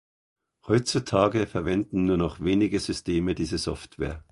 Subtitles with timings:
[0.65, 4.19] Heutzutage verwenden nur noch wenige Systeme diese Software.